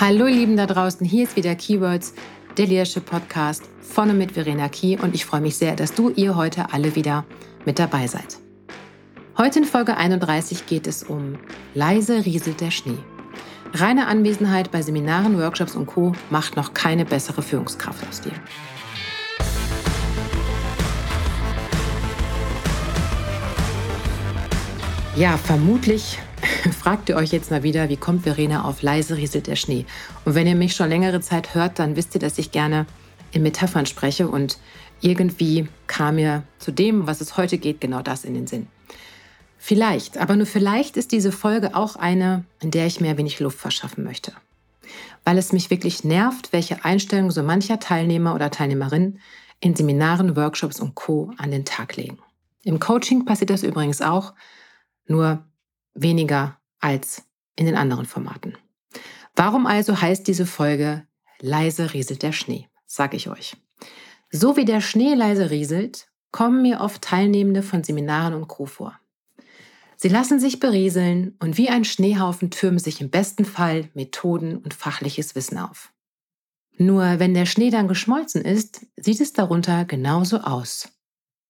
Hallo 0.00 0.26
ihr 0.26 0.34
Lieben 0.36 0.56
da 0.56 0.66
draußen, 0.66 1.04
hier 1.04 1.24
ist 1.24 1.34
wieder 1.34 1.56
Keywords, 1.56 2.14
der 2.56 2.68
Leadership 2.68 3.04
Podcast 3.04 3.64
von 3.80 4.10
und 4.10 4.18
mit 4.18 4.30
Verena 4.30 4.68
Key 4.68 4.96
und 4.96 5.12
ich 5.12 5.24
freue 5.24 5.40
mich 5.40 5.56
sehr, 5.56 5.74
dass 5.74 5.92
du 5.92 6.10
ihr 6.10 6.36
heute 6.36 6.72
alle 6.72 6.94
wieder 6.94 7.24
mit 7.64 7.80
dabei 7.80 8.06
seid. 8.06 8.38
Heute 9.36 9.58
in 9.58 9.64
Folge 9.64 9.96
31 9.96 10.66
geht 10.66 10.86
es 10.86 11.02
um 11.02 11.36
leise 11.74 12.24
rieselt 12.24 12.60
der 12.60 12.70
Schnee. 12.70 12.98
Reine 13.74 14.06
Anwesenheit 14.06 14.70
bei 14.70 14.82
Seminaren, 14.82 15.36
Workshops 15.36 15.74
und 15.74 15.86
Co. 15.86 16.12
macht 16.30 16.54
noch 16.54 16.74
keine 16.74 17.04
bessere 17.04 17.42
Führungskraft 17.42 18.06
aus 18.08 18.20
dir. 18.20 18.30
Ja, 25.16 25.36
vermutlich 25.36 26.20
fragt 26.78 27.08
ihr 27.08 27.16
euch 27.16 27.32
jetzt 27.32 27.50
mal 27.50 27.62
wieder, 27.62 27.88
wie 27.88 27.96
kommt 27.96 28.22
Verena 28.22 28.64
auf 28.64 28.82
leise 28.82 29.16
rieselt 29.16 29.46
der 29.46 29.56
Schnee? 29.56 29.86
Und 30.24 30.34
wenn 30.34 30.46
ihr 30.46 30.54
mich 30.54 30.74
schon 30.74 30.88
längere 30.88 31.20
Zeit 31.20 31.54
hört, 31.54 31.78
dann 31.78 31.96
wisst 31.96 32.14
ihr, 32.14 32.20
dass 32.20 32.38
ich 32.38 32.52
gerne 32.52 32.86
in 33.32 33.42
Metaphern 33.42 33.86
spreche 33.86 34.28
und 34.28 34.58
irgendwie 35.00 35.68
kam 35.86 36.16
mir 36.16 36.42
zu 36.58 36.72
dem, 36.72 37.06
was 37.06 37.20
es 37.20 37.36
heute 37.36 37.58
geht, 37.58 37.80
genau 37.80 38.02
das 38.02 38.24
in 38.24 38.34
den 38.34 38.46
Sinn. 38.46 38.66
Vielleicht, 39.58 40.18
aber 40.18 40.36
nur 40.36 40.46
vielleicht 40.46 40.96
ist 40.96 41.12
diese 41.12 41.32
Folge 41.32 41.74
auch 41.74 41.96
eine, 41.96 42.44
in 42.60 42.70
der 42.70 42.86
ich 42.86 43.00
mir 43.00 43.16
wenig 43.18 43.38
Luft 43.40 43.58
verschaffen 43.58 44.04
möchte. 44.04 44.32
Weil 45.24 45.36
es 45.36 45.52
mich 45.52 45.70
wirklich 45.70 46.04
nervt, 46.04 46.52
welche 46.52 46.84
Einstellung 46.84 47.30
so 47.30 47.42
mancher 47.42 47.78
Teilnehmer 47.78 48.34
oder 48.34 48.50
Teilnehmerin 48.50 49.18
in 49.60 49.76
Seminaren, 49.76 50.36
Workshops 50.36 50.80
und 50.80 50.94
Co. 50.94 51.32
an 51.36 51.50
den 51.50 51.64
Tag 51.64 51.96
legen. 51.96 52.18
Im 52.62 52.78
Coaching 52.78 53.24
passiert 53.24 53.50
das 53.50 53.62
übrigens 53.62 54.00
auch, 54.00 54.32
nur 55.06 55.44
weniger 56.02 56.58
als 56.80 57.24
in 57.56 57.66
den 57.66 57.76
anderen 57.76 58.06
Formaten. 58.06 58.56
Warum 59.34 59.66
also 59.66 60.00
heißt 60.00 60.26
diese 60.26 60.46
Folge 60.46 61.06
Leise 61.40 61.94
rieselt 61.94 62.22
der 62.22 62.32
Schnee, 62.32 62.68
sage 62.86 63.16
ich 63.16 63.28
euch. 63.28 63.56
So 64.30 64.56
wie 64.56 64.64
der 64.64 64.80
Schnee 64.80 65.14
leise 65.14 65.50
rieselt, 65.50 66.08
kommen 66.32 66.62
mir 66.62 66.80
oft 66.80 67.02
Teilnehmende 67.02 67.62
von 67.62 67.84
Seminaren 67.84 68.34
und 68.34 68.48
Co. 68.48 68.66
vor. 68.66 68.98
Sie 69.96 70.08
lassen 70.08 70.38
sich 70.38 70.60
berieseln 70.60 71.36
und 71.40 71.56
wie 71.56 71.70
ein 71.70 71.84
Schneehaufen 71.84 72.50
türmen 72.50 72.78
sich 72.78 73.00
im 73.00 73.10
besten 73.10 73.44
Fall 73.44 73.88
Methoden 73.94 74.56
und 74.56 74.74
fachliches 74.74 75.34
Wissen 75.34 75.58
auf. 75.58 75.92
Nur 76.76 77.18
wenn 77.18 77.34
der 77.34 77.46
Schnee 77.46 77.70
dann 77.70 77.88
geschmolzen 77.88 78.42
ist, 78.42 78.86
sieht 78.96 79.20
es 79.20 79.32
darunter 79.32 79.84
genauso 79.84 80.38
aus 80.38 80.88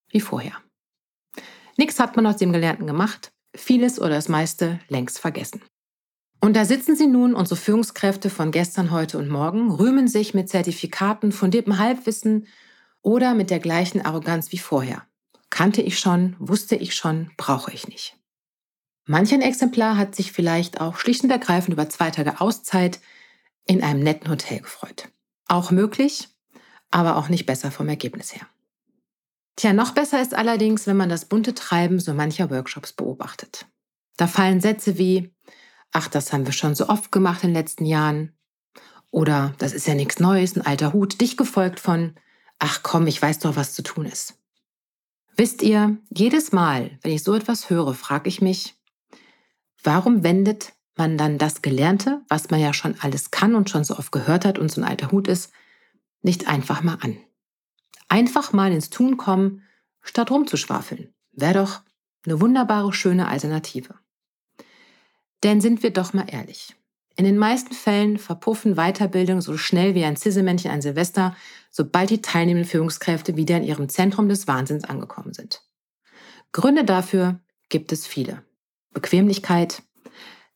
wie 0.09 0.21
vorher. 0.21 0.55
Nichts 1.77 2.01
hat 2.01 2.17
man 2.17 2.27
aus 2.27 2.39
dem 2.39 2.53
Gelernten 2.53 2.87
gemacht, 2.87 3.33
vieles 3.55 4.01
oder 4.01 4.11
das 4.11 4.29
meiste 4.29 4.81
längst 4.89 5.19
vergessen. 5.19 5.63
Und 6.41 6.55
da 6.55 6.65
sitzen 6.65 6.95
sie 6.95 7.07
nun, 7.07 7.35
unsere 7.35 7.57
Führungskräfte 7.57 8.31
von 8.31 8.53
gestern, 8.53 8.91
heute 8.91 9.19
und 9.19 9.29
morgen, 9.29 9.71
rühmen 9.71 10.07
sich 10.07 10.35
mit 10.35 10.49
Zertifikaten, 10.49 11.33
fundiertem 11.33 11.79
Halbwissen 11.79 12.47
oder 13.03 13.35
mit 13.35 13.51
der 13.51 13.59
gleichen 13.59 14.05
Arroganz 14.05 14.53
wie 14.53 14.59
vorher. 14.59 15.03
Kannte 15.51 15.83
ich 15.83 15.99
schon, 15.99 16.37
wusste 16.39 16.77
ich 16.77 16.95
schon, 16.95 17.31
brauche 17.37 17.73
ich 17.73 17.89
nicht. 17.89 18.17
Manch 19.07 19.33
ein 19.33 19.41
Exemplar 19.41 19.97
hat 19.97 20.15
sich 20.15 20.33
vielleicht 20.33 20.81
auch 20.81 20.99
schlicht 20.99 21.25
und 21.25 21.31
ergreifend 21.31 21.73
über 21.73 21.89
zwei 21.89 22.11
Tage 22.11 22.41
Auszeit 22.41 23.01
in 23.65 23.83
einem 23.83 24.03
netten 24.03 24.31
Hotel 24.31 24.61
gefreut. 24.61 25.09
Auch 25.47 25.71
möglich, 25.71 26.29
aber 26.91 27.17
auch 27.17 27.29
nicht 27.29 27.47
besser 27.47 27.71
vom 27.71 27.89
Ergebnis 27.89 28.35
her. 28.35 28.47
Tja, 29.59 29.73
noch 29.73 29.91
besser 29.91 30.23
ist 30.23 30.35
allerdings, 30.35 30.87
wenn 30.87 30.97
man 30.97 31.09
das 31.09 31.25
bunte 31.25 31.53
Treiben 31.53 31.99
so 31.99 32.15
mancher 32.15 32.49
Workshops 32.49 32.93
beobachtet. 32.93 33.67
Da 34.17 34.29
fallen 34.29 34.61
Sätze 34.61 34.99
wie, 34.99 35.35
ach, 35.91 36.07
das 36.07 36.33
haben 36.33 36.47
wir 36.47 36.53
schon 36.53 36.77
so 36.77 36.89
oft 36.89 37.11
gemacht 37.11 37.43
in 37.43 37.51
den 37.51 37.57
letzten 37.57 37.85
Jahren. 37.85 38.39
Oder 39.11 39.57
das 39.59 39.73
ist 39.73 39.89
ja 39.89 39.95
nichts 39.95 40.21
Neues, 40.21 40.55
ein 40.55 40.65
alter 40.65 40.93
Hut, 40.93 41.21
dich 41.21 41.37
gefolgt 41.37 41.81
von, 41.81 42.15
ach 42.61 42.85
komm, 42.85 43.09
ich 43.09 43.21
weiß 43.21 43.41
doch, 43.41 43.57
was 43.57 43.75
zu 43.75 43.83
tun 43.83 44.07
ist. 44.07 44.39
Wisst 45.37 45.61
ihr, 45.63 45.97
jedes 46.09 46.53
Mal, 46.53 46.97
wenn 47.03 47.11
ich 47.11 47.25
so 47.25 47.35
etwas 47.35 47.69
höre, 47.69 47.95
frage 47.95 48.29
ich 48.29 48.41
mich, 48.41 48.77
warum 49.83 50.23
wendet 50.23 50.75
man 50.95 51.19
dann 51.19 51.37
das 51.37 51.63
Gelernte, 51.63 52.23
was 52.29 52.51
man 52.51 52.61
ja 52.61 52.73
schon 52.73 52.95
alles 53.01 53.33
kann 53.33 53.57
und 53.57 53.71
schon 53.71 53.83
so 53.83 53.97
oft 53.97 54.13
gehört 54.13 54.45
hat 54.45 54.61
und 54.61 54.71
so 54.71 54.81
ein 54.81 54.87
alter 54.87 55.11
Hut 55.11 55.27
ist, 55.27 55.51
nicht 56.23 56.47
einfach 56.47 56.85
mal 56.85 56.99
an? 57.01 57.17
Einfach 58.09 58.53
mal 58.53 58.73
ins 58.73 58.91
Tun 58.91 59.17
kommen, 59.17 59.63
statt 60.01 60.31
rumzuschwafeln. 60.31 61.15
Wäre 61.33 61.55
doch 61.55 61.83
eine 62.25 62.41
wunderbare, 62.41 62.93
schöne 62.93 63.29
Alternative. 63.29 63.95
Denn 65.45 65.61
sind 65.61 65.83
wir 65.83 65.93
doch 65.93 66.13
mal 66.13 66.27
ehrlich. 66.29 66.75
In 67.17 67.25
den 67.25 67.39
meisten 67.39 67.75
Fällen 67.75 68.17
verpuffen 68.17 68.77
Weiterbildung 68.77 69.41
so 69.41 69.57
schnell 69.57 69.95
wie 69.95 70.05
ein 70.05 70.17
Zisselmännchen 70.17 70.71
ein 70.71 70.83
Silvester, 70.83 71.37
sobald 71.71 72.11
die 72.11 72.23
teilnehmenden 72.23 72.69
Führungskräfte 72.71 73.37
wieder 73.37 73.57
in 73.57 73.65
ihrem 73.65 73.89
Zentrum 73.89 74.29
des 74.29 74.47
Wahnsinns 74.47 74.85
angekommen 74.85 75.35
sind. 75.35 75.63
Gründe 76.53 76.85
dafür 76.85 77.41
gibt 77.69 77.93
es 77.93 78.07
viele. 78.07 78.45
Bequemlichkeit, 78.93 79.83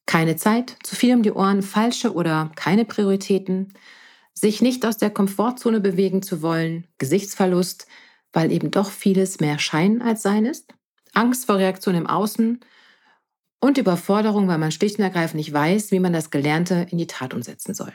keine 0.07 0.37
Zeit, 0.37 0.77
zu 0.83 0.97
viel 0.97 1.15
um 1.15 1.23
die 1.23 1.33
Ohren, 1.33 1.63
falsche 1.63 2.15
oder 2.15 2.51
keine 2.55 2.85
Prioritäten, 2.85 3.75
sich 4.35 4.63
nicht 4.63 4.85
aus 4.87 4.97
der 4.97 5.11
Komfortzone 5.11 5.81
bewegen 5.81 6.23
zu 6.23 6.43
wollen, 6.43 6.87
Gesichtsverlust, 6.99 7.87
weil 8.33 8.51
eben 8.51 8.71
doch 8.71 8.91
vieles 8.91 9.41
mehr 9.41 9.59
Schein 9.59 10.03
als 10.03 10.23
Sein 10.23 10.47
ist, 10.47 10.73
Angst 11.13 11.47
vor 11.47 11.59
Reaktion 11.59 11.95
im 11.95 12.07
Außen 12.07 12.61
und 13.61 13.79
Überforderung, 13.79 14.49
weil 14.49 14.59
man 14.59 14.73
schlicht 14.73 14.99
und 14.99 15.05
ergreifend 15.05 15.37
nicht 15.37 15.53
weiß, 15.53 15.93
wie 15.93 16.01
man 16.01 16.13
das 16.13 16.31
Gelernte 16.31 16.87
in 16.91 16.99
die 16.99 17.07
Tat 17.07 17.35
umsetzen 17.35 17.75
soll. 17.75 17.93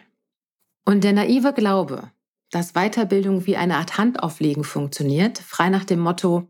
Und 0.85 1.03
der 1.03 1.13
naive 1.13 1.53
Glaube, 1.53 2.11
dass 2.51 2.73
Weiterbildung 2.73 3.45
wie 3.45 3.57
eine 3.57 3.77
Art 3.77 3.97
Handauflegen 3.97 4.63
funktioniert, 4.63 5.39
frei 5.39 5.69
nach 5.69 5.83
dem 5.83 5.99
Motto, 5.99 6.47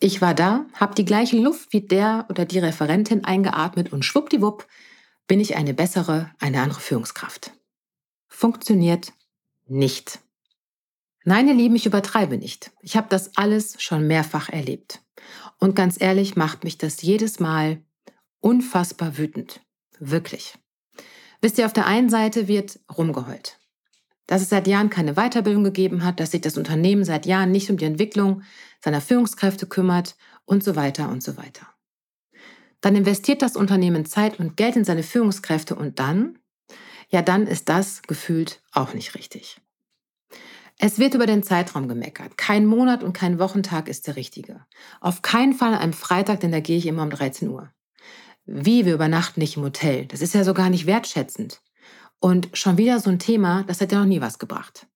ich 0.00 0.20
war 0.20 0.34
da, 0.34 0.66
habe 0.74 0.94
die 0.94 1.06
gleiche 1.06 1.38
Luft 1.38 1.72
wie 1.72 1.80
der 1.80 2.26
oder 2.28 2.44
die 2.44 2.58
Referentin 2.58 3.24
eingeatmet 3.24 3.92
und 3.92 4.04
schwuppdiwupp 4.04 4.66
bin 5.26 5.40
ich 5.40 5.56
eine 5.56 5.72
bessere, 5.72 6.30
eine 6.40 6.60
andere 6.60 6.80
Führungskraft 6.80 7.52
funktioniert 8.34 9.12
nicht. 9.66 10.18
Nein, 11.24 11.48
ihr 11.48 11.54
Lieben, 11.54 11.76
ich 11.76 11.86
übertreibe 11.86 12.36
nicht. 12.36 12.72
Ich 12.80 12.96
habe 12.96 13.06
das 13.08 13.36
alles 13.36 13.80
schon 13.82 14.06
mehrfach 14.06 14.50
erlebt. 14.50 15.00
Und 15.58 15.74
ganz 15.74 15.98
ehrlich 15.98 16.36
macht 16.36 16.64
mich 16.64 16.76
das 16.76 17.00
jedes 17.00 17.40
Mal 17.40 17.82
unfassbar 18.40 19.16
wütend. 19.16 19.60
Wirklich. 19.98 20.58
Wisst 21.40 21.58
ihr, 21.58 21.64
auf 21.64 21.72
der 21.72 21.86
einen 21.86 22.10
Seite 22.10 22.48
wird 22.48 22.80
rumgeheult. 22.94 23.58
Dass 24.26 24.42
es 24.42 24.50
seit 24.50 24.66
Jahren 24.66 24.90
keine 24.90 25.14
Weiterbildung 25.14 25.64
gegeben 25.64 26.04
hat, 26.04 26.20
dass 26.20 26.32
sich 26.32 26.40
das 26.40 26.58
Unternehmen 26.58 27.04
seit 27.04 27.26
Jahren 27.26 27.52
nicht 27.52 27.70
um 27.70 27.76
die 27.76 27.84
Entwicklung 27.84 28.42
seiner 28.82 29.00
Führungskräfte 29.00 29.66
kümmert 29.66 30.16
und 30.44 30.64
so 30.64 30.76
weiter 30.76 31.08
und 31.08 31.22
so 31.22 31.36
weiter. 31.36 31.66
Dann 32.80 32.96
investiert 32.96 33.40
das 33.40 33.56
Unternehmen 33.56 34.04
Zeit 34.04 34.38
und 34.38 34.56
Geld 34.56 34.76
in 34.76 34.84
seine 34.84 35.02
Führungskräfte 35.02 35.74
und 35.74 35.98
dann 35.98 36.38
ja 37.14 37.22
dann 37.22 37.46
ist 37.46 37.68
das 37.68 38.02
gefühlt 38.02 38.60
auch 38.72 38.92
nicht 38.92 39.14
richtig. 39.14 39.60
Es 40.78 40.98
wird 40.98 41.14
über 41.14 41.26
den 41.26 41.44
Zeitraum 41.44 41.88
gemeckert. 41.88 42.36
Kein 42.36 42.66
Monat 42.66 43.04
und 43.04 43.12
kein 43.12 43.38
Wochentag 43.38 43.88
ist 43.88 44.08
der 44.08 44.16
richtige. 44.16 44.66
Auf 45.00 45.22
keinen 45.22 45.52
Fall 45.52 45.74
einem 45.74 45.92
Freitag, 45.92 46.40
denn 46.40 46.50
da 46.50 46.58
gehe 46.58 46.76
ich 46.76 46.86
immer 46.86 47.04
um 47.04 47.10
13 47.10 47.48
Uhr. 47.48 47.70
Wie, 48.44 48.84
wir 48.84 48.94
übernachten 48.94 49.40
nicht 49.40 49.56
im 49.56 49.62
Hotel. 49.62 50.06
Das 50.06 50.20
ist 50.20 50.34
ja 50.34 50.42
so 50.42 50.52
gar 50.52 50.68
nicht 50.70 50.86
wertschätzend. 50.86 51.62
Und 52.18 52.48
schon 52.52 52.76
wieder 52.76 52.98
so 52.98 53.10
ein 53.10 53.20
Thema, 53.20 53.62
das 53.62 53.80
hat 53.80 53.92
ja 53.92 54.00
noch 54.00 54.06
nie 54.06 54.20
was 54.20 54.40
gebracht. 54.40 54.88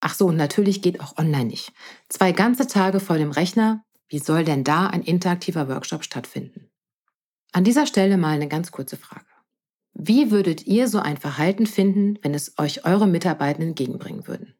Ach 0.00 0.14
so, 0.14 0.26
und 0.26 0.36
natürlich 0.36 0.82
geht 0.82 1.00
auch 1.00 1.16
online 1.16 1.46
nicht. 1.46 1.72
Zwei 2.08 2.32
ganze 2.32 2.66
Tage 2.66 3.00
vor 3.00 3.16
dem 3.16 3.30
Rechner, 3.30 3.84
wie 4.08 4.18
soll 4.18 4.44
denn 4.44 4.62
da 4.62 4.88
ein 4.88 5.02
interaktiver 5.02 5.68
Workshop 5.68 6.04
stattfinden? 6.04 6.70
An 7.52 7.64
dieser 7.64 7.86
Stelle 7.86 8.18
mal 8.18 8.34
eine 8.34 8.48
ganz 8.48 8.70
kurze 8.70 8.98
Frage. 8.98 9.31
Wie 9.94 10.30
würdet 10.30 10.66
ihr 10.66 10.88
so 10.88 10.98
ein 10.98 11.16
Verhalten 11.16 11.66
finden, 11.66 12.18
wenn 12.22 12.34
es 12.34 12.58
euch 12.58 12.84
eure 12.84 13.06
Mitarbeitenden 13.06 13.70
entgegenbringen 13.70 14.26
würden? 14.26 14.54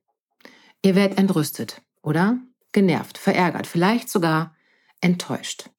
Ihr 0.82 0.94
werdet 0.94 1.18
entrüstet, 1.18 1.82
oder? 2.02 2.38
Genervt, 2.72 3.18
verärgert, 3.18 3.66
vielleicht 3.66 4.08
sogar 4.08 4.54
enttäuscht. 5.00 5.70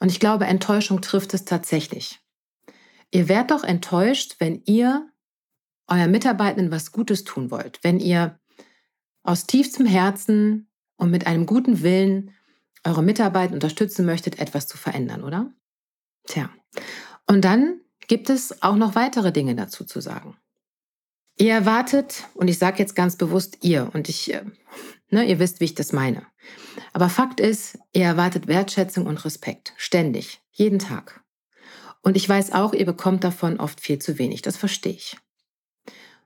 Und 0.00 0.10
ich 0.10 0.20
glaube, 0.20 0.46
Enttäuschung 0.46 1.00
trifft 1.00 1.34
es 1.34 1.44
tatsächlich. 1.44 2.20
Ihr 3.10 3.28
werdet 3.28 3.50
doch 3.50 3.64
enttäuscht, 3.64 4.36
wenn 4.38 4.62
ihr 4.64 5.08
euren 5.86 6.10
Mitarbeitenden 6.10 6.72
was 6.72 6.92
Gutes 6.92 7.24
tun 7.24 7.50
wollt, 7.50 7.78
wenn 7.82 8.00
ihr 8.00 8.40
aus 9.22 9.46
tiefstem 9.46 9.86
Herzen 9.86 10.70
und 10.96 11.10
mit 11.10 11.26
einem 11.26 11.46
guten 11.46 11.82
Willen 11.82 12.32
eure 12.84 13.02
Mitarbeiter 13.02 13.54
unterstützen 13.54 14.06
möchtet, 14.06 14.38
etwas 14.38 14.66
zu 14.66 14.76
verändern, 14.76 15.22
oder? 15.22 15.52
Tja. 16.26 16.50
Und 17.26 17.44
dann 17.44 17.81
gibt 18.08 18.30
es 18.30 18.62
auch 18.62 18.76
noch 18.76 18.94
weitere 18.94 19.32
Dinge 19.32 19.54
dazu 19.54 19.84
zu 19.84 20.00
sagen. 20.00 20.36
Ihr 21.38 21.52
erwartet, 21.52 22.24
und 22.34 22.48
ich 22.48 22.58
sage 22.58 22.78
jetzt 22.78 22.94
ganz 22.94 23.16
bewusst 23.16 23.58
ihr, 23.62 23.90
und 23.94 24.08
ich, 24.08 24.32
äh, 24.32 24.44
ne, 25.10 25.24
ihr 25.24 25.38
wisst, 25.38 25.60
wie 25.60 25.64
ich 25.64 25.74
das 25.74 25.92
meine. 25.92 26.26
Aber 26.92 27.08
Fakt 27.08 27.40
ist, 27.40 27.78
ihr 27.92 28.04
erwartet 28.04 28.46
Wertschätzung 28.46 29.06
und 29.06 29.24
Respekt. 29.24 29.72
Ständig. 29.76 30.40
Jeden 30.52 30.78
Tag. 30.78 31.22
Und 32.02 32.16
ich 32.16 32.28
weiß 32.28 32.52
auch, 32.52 32.74
ihr 32.74 32.84
bekommt 32.84 33.24
davon 33.24 33.60
oft 33.60 33.80
viel 33.80 33.98
zu 33.98 34.18
wenig. 34.18 34.42
Das 34.42 34.56
verstehe 34.56 34.92
ich. 34.92 35.16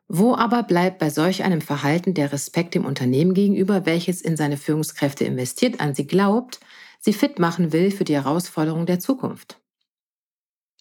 Wo 0.09 0.35
aber 0.35 0.63
bleibt 0.63 0.99
bei 0.99 1.11
solch 1.11 1.43
einem 1.43 1.61
Verhalten 1.61 2.15
der 2.15 2.33
Respekt 2.33 2.75
dem 2.75 2.85
Unternehmen 2.85 3.35
gegenüber, 3.35 3.87
welches 3.87 4.23
in 4.23 4.37
seine 4.37 4.57
Führungskräfte 4.57 5.25
investiert, 5.25 5.81
an 5.81 5.95
sie 5.95 6.07
glaubt, 6.07 6.61
sie 7.01 7.13
fit 7.13 7.39
machen 7.39 7.73
will 7.73 7.91
für 7.91 8.05
die 8.05 8.15
Herausforderungen 8.15 8.87
der 8.87 9.01
Zukunft? 9.01 9.61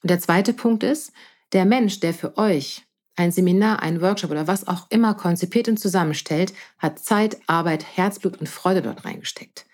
Und 0.06 0.10
der 0.10 0.20
zweite 0.20 0.54
Punkt 0.54 0.84
ist, 0.84 1.14
der 1.52 1.66
Mensch, 1.66 2.00
der 2.00 2.14
für 2.14 2.38
euch 2.38 2.86
ein 3.16 3.32
Seminar, 3.32 3.82
ein 3.82 4.02
Workshop 4.02 4.30
oder 4.30 4.46
was 4.46 4.68
auch 4.68 4.86
immer 4.92 5.16
konzipiert 5.16 5.68
und 5.68 5.80
zusammenstellt, 5.80 6.54
hat 6.78 7.00
Zeit, 7.00 7.40
Arbeit, 7.48 7.84
Herzblut 7.98 8.40
und 8.40 8.48
Freude 8.48 8.84
dort 8.84 9.04
reingesteckt. 9.04 9.66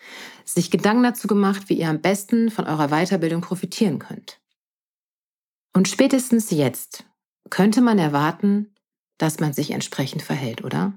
Sich 0.46 0.70
Gedanken 0.70 1.02
dazu 1.02 1.28
gemacht, 1.28 1.68
wie 1.68 1.74
ihr 1.74 1.90
am 1.90 2.00
besten 2.00 2.50
von 2.50 2.64
eurer 2.64 2.88
Weiterbildung 2.88 3.42
profitieren 3.42 3.98
könnt. 3.98 4.40
Und 5.74 5.86
spätestens 5.86 6.50
jetzt 6.50 7.04
könnte 7.50 7.82
man 7.82 7.98
erwarten, 7.98 8.74
dass 9.18 9.38
man 9.38 9.52
sich 9.52 9.72
entsprechend 9.72 10.22
verhält, 10.22 10.64
oder? 10.64 10.94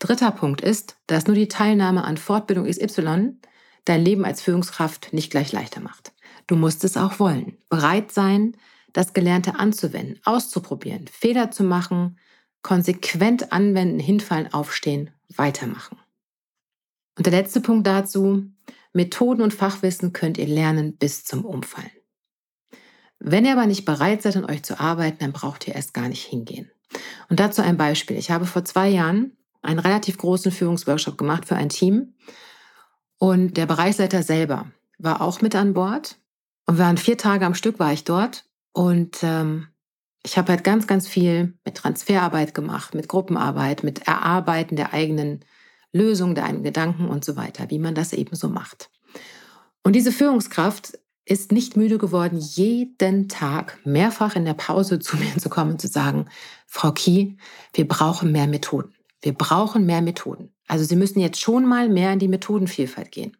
Dritter 0.00 0.32
Punkt 0.32 0.62
ist, 0.62 0.96
dass 1.06 1.28
nur 1.28 1.36
die 1.36 1.46
Teilnahme 1.46 2.02
an 2.02 2.16
Fortbildung 2.16 2.66
XY 2.66 3.36
dein 3.84 4.04
Leben 4.04 4.24
als 4.24 4.42
Führungskraft 4.42 5.12
nicht 5.12 5.30
gleich 5.30 5.52
leichter 5.52 5.78
macht. 5.78 6.12
Du 6.48 6.56
musst 6.56 6.82
es 6.82 6.96
auch 6.96 7.20
wollen, 7.20 7.55
bereit 7.68 8.12
sein, 8.12 8.56
das 8.92 9.12
Gelernte 9.12 9.58
anzuwenden, 9.58 10.20
auszuprobieren, 10.24 11.06
Fehler 11.08 11.50
zu 11.50 11.64
machen, 11.64 12.18
konsequent 12.62 13.52
anwenden, 13.52 13.98
hinfallen, 13.98 14.52
aufstehen, 14.52 15.10
weitermachen. 15.34 15.98
Und 17.16 17.26
der 17.26 17.32
letzte 17.32 17.60
Punkt 17.60 17.86
dazu, 17.86 18.44
Methoden 18.92 19.42
und 19.42 19.54
Fachwissen 19.54 20.12
könnt 20.12 20.38
ihr 20.38 20.46
lernen 20.46 20.96
bis 20.96 21.24
zum 21.24 21.44
Umfallen. 21.44 21.90
Wenn 23.18 23.44
ihr 23.44 23.52
aber 23.52 23.66
nicht 23.66 23.84
bereit 23.84 24.22
seid, 24.22 24.36
an 24.36 24.44
euch 24.44 24.62
zu 24.62 24.78
arbeiten, 24.78 25.18
dann 25.20 25.32
braucht 25.32 25.66
ihr 25.68 25.74
erst 25.74 25.94
gar 25.94 26.08
nicht 26.08 26.24
hingehen. 26.24 26.70
Und 27.28 27.40
dazu 27.40 27.62
ein 27.62 27.76
Beispiel. 27.76 28.16
Ich 28.16 28.30
habe 28.30 28.46
vor 28.46 28.64
zwei 28.64 28.88
Jahren 28.88 29.36
einen 29.62 29.78
relativ 29.78 30.18
großen 30.18 30.52
Führungsworkshop 30.52 31.18
gemacht 31.18 31.46
für 31.46 31.56
ein 31.56 31.68
Team 31.68 32.14
und 33.18 33.56
der 33.56 33.66
Bereichsleiter 33.66 34.22
selber 34.22 34.70
war 34.98 35.20
auch 35.20 35.40
mit 35.40 35.54
an 35.54 35.74
Bord. 35.74 36.16
Und 36.66 36.78
wir 36.78 36.84
waren 36.84 36.98
vier 36.98 37.16
Tage 37.16 37.46
am 37.46 37.54
Stück 37.54 37.78
war 37.78 37.92
ich 37.92 38.04
dort 38.04 38.44
und 38.72 39.22
ähm, 39.22 39.68
ich 40.24 40.36
habe 40.36 40.50
halt 40.50 40.64
ganz, 40.64 40.88
ganz 40.88 41.06
viel 41.06 41.56
mit 41.64 41.76
Transferarbeit 41.76 42.52
gemacht, 42.52 42.94
mit 42.94 43.08
Gruppenarbeit, 43.08 43.84
mit 43.84 44.08
Erarbeiten 44.08 44.74
der 44.74 44.92
eigenen 44.92 45.44
Lösungen, 45.92 46.34
der 46.34 46.44
eigenen 46.44 46.64
Gedanken 46.64 47.08
und 47.08 47.24
so 47.24 47.36
weiter, 47.36 47.70
wie 47.70 47.78
man 47.78 47.94
das 47.94 48.12
eben 48.12 48.34
so 48.34 48.48
macht. 48.48 48.90
Und 49.84 49.94
diese 49.94 50.10
Führungskraft 50.10 50.98
ist 51.24 51.52
nicht 51.52 51.76
müde 51.76 51.98
geworden, 51.98 52.38
jeden 52.38 53.28
Tag 53.28 53.78
mehrfach 53.84 54.34
in 54.34 54.44
der 54.44 54.54
Pause 54.54 54.98
zu 55.00 55.16
mir 55.16 55.36
zu 55.38 55.48
kommen 55.48 55.72
und 55.72 55.80
zu 55.80 55.88
sagen, 55.88 56.26
Frau 56.66 56.90
Kie, 56.90 57.36
wir 57.72 57.86
brauchen 57.86 58.32
mehr 58.32 58.48
Methoden. 58.48 58.92
Wir 59.22 59.32
brauchen 59.32 59.86
mehr 59.86 60.02
Methoden. 60.02 60.52
Also 60.66 60.84
Sie 60.84 60.96
müssen 60.96 61.20
jetzt 61.20 61.40
schon 61.40 61.64
mal 61.66 61.88
mehr 61.88 62.12
in 62.12 62.18
die 62.18 62.28
Methodenvielfalt 62.28 63.12
gehen. 63.12 63.36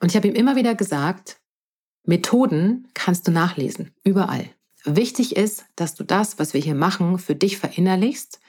Und 0.00 0.10
ich 0.10 0.16
habe 0.16 0.28
ihm 0.28 0.34
immer 0.34 0.56
wieder 0.56 0.74
gesagt, 0.74 1.38
Methoden 2.06 2.88
kannst 2.94 3.26
du 3.28 3.32
nachlesen, 3.32 3.92
überall. 4.04 4.48
Wichtig 4.84 5.36
ist, 5.36 5.64
dass 5.74 5.94
du 5.94 6.04
das, 6.04 6.38
was 6.38 6.54
wir 6.54 6.60
hier 6.60 6.76
machen, 6.76 7.18
für 7.18 7.34
dich 7.34 7.58
verinnerlichst 7.58 8.40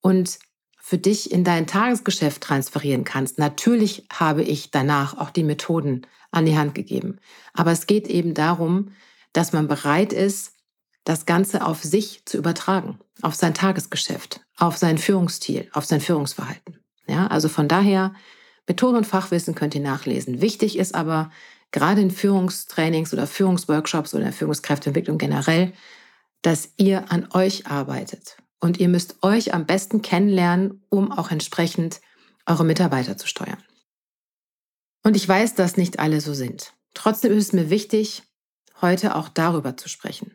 und 0.00 0.38
für 0.80 0.98
dich 0.98 1.32
in 1.32 1.44
dein 1.44 1.66
Tagesgeschäft 1.66 2.42
transferieren 2.42 3.04
kannst. 3.04 3.38
Natürlich 3.38 4.06
habe 4.12 4.42
ich 4.42 4.70
danach 4.70 5.16
auch 5.16 5.30
die 5.30 5.44
Methoden 5.44 6.06
an 6.30 6.46
die 6.46 6.56
Hand 6.56 6.74
gegeben. 6.74 7.18
Aber 7.54 7.72
es 7.72 7.86
geht 7.86 8.08
eben 8.08 8.34
darum, 8.34 8.92
dass 9.32 9.52
man 9.52 9.68
bereit 9.68 10.12
ist, 10.12 10.54
das 11.04 11.24
Ganze 11.26 11.64
auf 11.64 11.82
sich 11.82 12.24
zu 12.24 12.36
übertragen, 12.36 12.98
auf 13.22 13.34
sein 13.34 13.54
Tagesgeschäft, 13.54 14.40
auf 14.56 14.76
sein 14.76 14.98
Führungsstil, 14.98 15.68
auf 15.72 15.84
sein 15.84 16.00
Führungsverhalten. 16.00 16.80
Ja, 17.06 17.28
also 17.28 17.48
von 17.48 17.68
daher, 17.68 18.14
Methoden 18.66 18.96
und 18.96 19.06
Fachwissen 19.06 19.54
könnt 19.54 19.76
ihr 19.76 19.80
nachlesen. 19.80 20.40
Wichtig 20.40 20.76
ist 20.76 20.94
aber, 20.94 21.30
gerade 21.72 22.00
in 22.00 22.10
Führungstrainings 22.10 23.12
oder 23.12 23.26
Führungsworkshops 23.26 24.14
oder 24.14 24.32
Führungskräfteentwicklung 24.32 25.18
generell, 25.18 25.72
dass 26.42 26.70
ihr 26.76 27.10
an 27.10 27.28
euch 27.32 27.66
arbeitet. 27.66 28.36
Und 28.60 28.78
ihr 28.78 28.88
müsst 28.88 29.22
euch 29.22 29.52
am 29.52 29.66
besten 29.66 30.02
kennenlernen, 30.02 30.84
um 30.88 31.12
auch 31.12 31.30
entsprechend 31.30 32.00
eure 32.46 32.64
Mitarbeiter 32.64 33.16
zu 33.16 33.26
steuern. 33.26 33.62
Und 35.02 35.16
ich 35.16 35.28
weiß, 35.28 35.54
dass 35.54 35.76
nicht 35.76 35.98
alle 35.98 36.20
so 36.20 36.34
sind. 36.34 36.72
Trotzdem 36.94 37.32
ist 37.32 37.48
es 37.48 37.52
mir 37.52 37.70
wichtig, 37.70 38.22
heute 38.80 39.14
auch 39.14 39.28
darüber 39.28 39.76
zu 39.76 39.88
sprechen, 39.88 40.34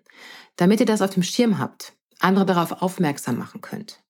damit 0.55 0.79
ihr 0.79 0.85
das 0.85 1.01
auf 1.01 1.11
dem 1.11 1.23
Schirm 1.23 1.59
habt, 1.59 1.93
andere 2.19 2.45
darauf 2.45 2.81
aufmerksam 2.81 3.37
machen 3.37 3.61
könnt. 3.61 4.01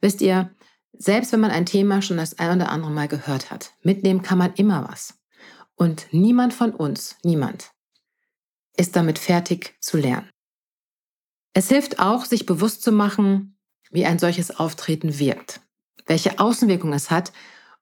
Wisst 0.00 0.20
ihr, 0.20 0.50
selbst 0.92 1.32
wenn 1.32 1.40
man 1.40 1.50
ein 1.50 1.66
Thema 1.66 2.02
schon 2.02 2.16
das 2.16 2.38
ein 2.38 2.56
oder 2.56 2.70
andere 2.70 2.90
Mal 2.90 3.08
gehört 3.08 3.50
hat, 3.50 3.72
mitnehmen 3.82 4.22
kann 4.22 4.38
man 4.38 4.54
immer 4.54 4.88
was. 4.88 5.14
Und 5.76 6.06
niemand 6.10 6.54
von 6.54 6.74
uns, 6.74 7.16
niemand, 7.22 7.70
ist 8.76 8.96
damit 8.96 9.18
fertig 9.18 9.76
zu 9.80 9.96
lernen. 9.96 10.28
Es 11.52 11.68
hilft 11.68 11.98
auch, 11.98 12.24
sich 12.24 12.44
bewusst 12.44 12.82
zu 12.82 12.92
machen, 12.92 13.56
wie 13.90 14.04
ein 14.04 14.18
solches 14.18 14.58
Auftreten 14.58 15.18
wirkt, 15.18 15.60
welche 16.06 16.38
Außenwirkung 16.38 16.92
es 16.92 17.10
hat 17.10 17.32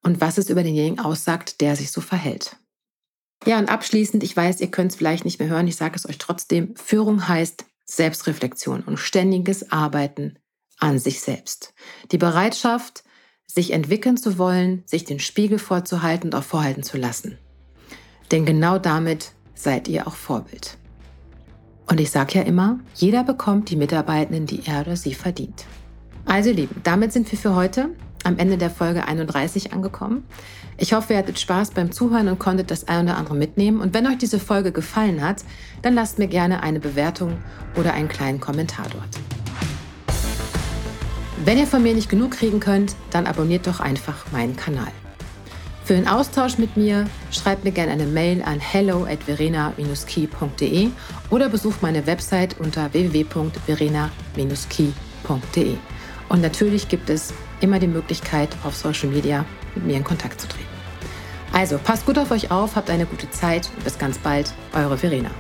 und 0.02 0.20
was 0.20 0.38
es 0.38 0.50
über 0.50 0.62
denjenigen 0.62 1.00
aussagt, 1.00 1.60
der 1.60 1.76
sich 1.76 1.90
so 1.90 2.00
verhält. 2.00 2.56
Ja, 3.46 3.58
und 3.58 3.68
abschließend, 3.68 4.22
ich 4.22 4.36
weiß, 4.36 4.60
ihr 4.60 4.70
könnt 4.70 4.92
es 4.92 4.96
vielleicht 4.96 5.24
nicht 5.24 5.38
mehr 5.38 5.48
hören, 5.48 5.68
ich 5.68 5.76
sage 5.76 5.96
es 5.96 6.08
euch 6.08 6.18
trotzdem, 6.18 6.74
Führung 6.76 7.26
heißt 7.28 7.64
Selbstreflexion 7.84 8.82
und 8.82 8.98
ständiges 8.98 9.70
Arbeiten 9.70 10.38
an 10.78 10.98
sich 10.98 11.20
selbst. 11.20 11.74
Die 12.12 12.18
Bereitschaft, 12.18 13.04
sich 13.46 13.72
entwickeln 13.72 14.16
zu 14.16 14.38
wollen, 14.38 14.82
sich 14.86 15.04
den 15.04 15.20
Spiegel 15.20 15.58
vorzuhalten 15.58 16.28
und 16.28 16.34
auch 16.34 16.44
vorhalten 16.44 16.82
zu 16.82 16.96
lassen. 16.96 17.38
Denn 18.34 18.44
genau 18.44 18.78
damit 18.78 19.30
seid 19.54 19.86
ihr 19.86 20.08
auch 20.08 20.16
Vorbild. 20.16 20.76
Und 21.88 22.00
ich 22.00 22.10
sage 22.10 22.40
ja 22.40 22.42
immer, 22.44 22.80
jeder 22.96 23.22
bekommt 23.22 23.70
die 23.70 23.76
Mitarbeitenden, 23.76 24.46
die 24.46 24.66
er 24.66 24.80
oder 24.80 24.96
sie 24.96 25.14
verdient. 25.14 25.66
Also 26.24 26.48
ihr 26.50 26.56
Lieben, 26.56 26.80
damit 26.82 27.12
sind 27.12 27.30
wir 27.30 27.38
für 27.38 27.54
heute 27.54 27.90
am 28.24 28.36
Ende 28.36 28.58
der 28.58 28.70
Folge 28.70 29.06
31 29.06 29.72
angekommen. 29.72 30.24
Ich 30.78 30.94
hoffe, 30.94 31.12
ihr 31.12 31.20
hattet 31.20 31.38
Spaß 31.38 31.70
beim 31.70 31.92
Zuhören 31.92 32.26
und 32.26 32.40
konntet 32.40 32.72
das 32.72 32.88
ein 32.88 33.04
oder 33.04 33.18
andere 33.18 33.36
mitnehmen. 33.36 33.80
Und 33.80 33.94
wenn 33.94 34.08
euch 34.08 34.18
diese 34.18 34.40
Folge 34.40 34.72
gefallen 34.72 35.22
hat, 35.22 35.44
dann 35.82 35.94
lasst 35.94 36.18
mir 36.18 36.26
gerne 36.26 36.64
eine 36.64 36.80
Bewertung 36.80 37.36
oder 37.76 37.94
einen 37.94 38.08
kleinen 38.08 38.40
Kommentar 38.40 38.86
dort. 38.90 39.10
Wenn 41.44 41.58
ihr 41.58 41.68
von 41.68 41.84
mir 41.84 41.94
nicht 41.94 42.10
genug 42.10 42.32
kriegen 42.32 42.58
könnt, 42.58 42.96
dann 43.12 43.28
abonniert 43.28 43.68
doch 43.68 43.78
einfach 43.78 44.32
meinen 44.32 44.56
Kanal. 44.56 44.90
Für 45.84 45.94
den 45.94 46.08
Austausch 46.08 46.56
mit 46.56 46.78
mir 46.78 47.06
schreibt 47.30 47.64
mir 47.64 47.70
gerne 47.70 47.92
eine 47.92 48.06
Mail 48.06 48.42
an 48.42 48.58
hello 48.58 49.04
at 49.04 49.22
verena-key.de 49.24 50.88
oder 51.28 51.50
besucht 51.50 51.82
meine 51.82 52.06
Website 52.06 52.58
unter 52.58 52.90
www.verena-key.de. 52.94 55.76
Und 56.30 56.40
natürlich 56.40 56.88
gibt 56.88 57.10
es 57.10 57.34
immer 57.60 57.78
die 57.78 57.86
Möglichkeit, 57.86 58.48
auf 58.64 58.74
Social 58.74 59.10
Media 59.10 59.44
mit 59.74 59.84
mir 59.84 59.96
in 59.96 60.04
Kontakt 60.04 60.40
zu 60.40 60.48
treten. 60.48 60.64
Also 61.52 61.76
passt 61.76 62.06
gut 62.06 62.18
auf 62.18 62.30
euch 62.30 62.50
auf, 62.50 62.76
habt 62.76 62.88
eine 62.88 63.04
gute 63.04 63.30
Zeit 63.30 63.68
und 63.76 63.84
bis 63.84 63.98
ganz 63.98 64.16
bald, 64.16 64.54
eure 64.72 64.96
Verena. 64.96 65.30